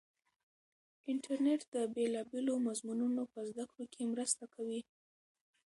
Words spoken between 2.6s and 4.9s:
مضمونو په زده کړه کې مرسته کوي.